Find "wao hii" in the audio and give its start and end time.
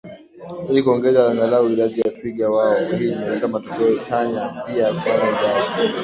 2.51-3.11